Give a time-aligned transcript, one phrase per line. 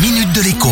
[0.00, 0.70] minute de l'écho.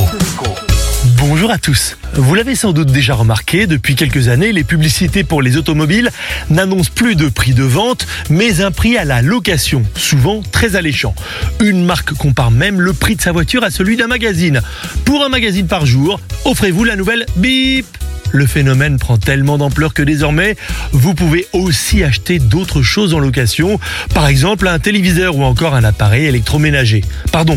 [1.18, 1.96] Bonjour à tous.
[2.14, 6.10] Vous l'avez sans doute déjà remarqué, depuis quelques années, les publicités pour les automobiles
[6.48, 11.14] n'annoncent plus de prix de vente, mais un prix à la location, souvent très alléchant.
[11.60, 14.60] Une marque compare même le prix de sa voiture à celui d'un magazine.
[15.04, 17.86] Pour un magazine par jour, offrez-vous la nouvelle Bip
[18.32, 20.56] le phénomène prend tellement d'ampleur que désormais,
[20.92, 23.80] vous pouvez aussi acheter d'autres choses en location,
[24.14, 27.02] par exemple un téléviseur ou encore un appareil électroménager.
[27.32, 27.56] Pardon,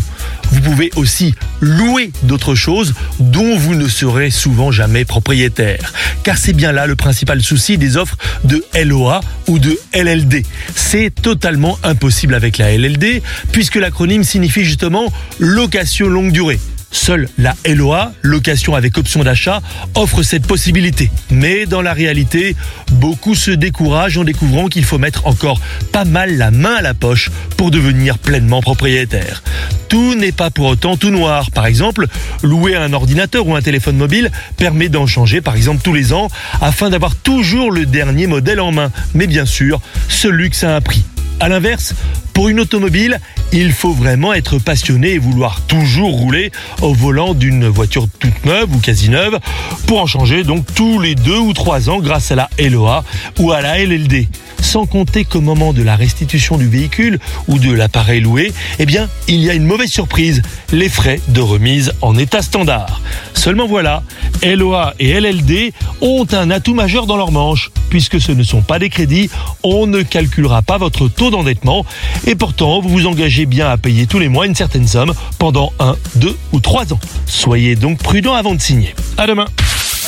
[0.51, 5.93] vous pouvez aussi louer d'autres choses dont vous ne serez souvent jamais propriétaire.
[6.23, 10.45] Car c'est bien là le principal souci des offres de LOA ou de LLD.
[10.75, 13.21] C'est totalement impossible avec la LLD
[13.51, 16.59] puisque l'acronyme signifie justement location longue durée.
[16.91, 19.61] Seule la LOA, location avec option d'achat,
[19.93, 21.11] offre cette possibilité.
[21.29, 22.55] Mais dans la réalité,
[22.91, 26.95] beaucoup se découragent en découvrant qu'il faut mettre encore pas mal la main à la
[26.95, 29.43] poche pour devenir pleinement propriétaire.
[29.89, 31.49] Tout n'est pas pour autant tout noir.
[31.51, 32.05] Par exemple,
[32.43, 36.29] louer un ordinateur ou un téléphone mobile permet d'en changer par exemple tous les ans
[36.61, 38.91] afin d'avoir toujours le dernier modèle en main.
[39.15, 41.03] Mais bien sûr, ce luxe a un prix.
[41.39, 41.95] A l'inverse,
[42.39, 43.19] pour une automobile,
[43.51, 48.73] il faut vraiment être passionné et vouloir toujours rouler au volant d'une voiture toute neuve
[48.73, 49.39] ou quasi neuve
[49.87, 53.03] pour en changer donc tous les deux ou trois ans grâce à la LOA
[53.39, 54.29] ou à la LLD.
[54.61, 59.09] Sans compter qu'au moment de la restitution du véhicule ou de l'appareil loué, eh bien,
[59.27, 63.01] il y a une mauvaise surprise, les frais de remise en état standard.
[63.33, 64.03] Seulement voilà,
[64.43, 67.71] LOA et LLD ont un atout majeur dans leur manche.
[67.89, 69.29] Puisque ce ne sont pas des crédits,
[69.63, 71.85] on ne calculera pas votre taux d'endettement
[72.29, 75.73] et pourtant vous vous engagez bien à payer tous les mois une certaine somme pendant
[75.79, 76.99] 1, 2 ou 3 ans.
[77.25, 78.93] Soyez donc prudent avant de signer.
[79.17, 79.45] À demain.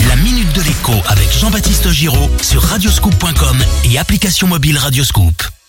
[0.08, 3.58] La minute de l'écho avec Jean-Baptiste Giraud sur radioscoop.com
[3.92, 5.61] et application mobile Radioscoop.